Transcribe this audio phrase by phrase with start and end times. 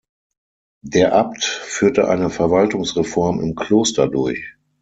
[0.83, 4.55] Der Abt führte eine Verwaltungsreform im Kloster durch.